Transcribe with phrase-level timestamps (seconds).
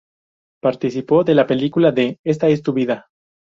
[0.63, 3.09] Participó de la película de "Esta es tu vida".